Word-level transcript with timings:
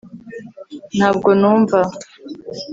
ntabwo 0.97 1.29
numva 1.41 1.79